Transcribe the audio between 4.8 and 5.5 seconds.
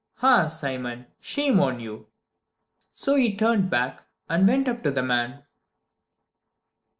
to the man.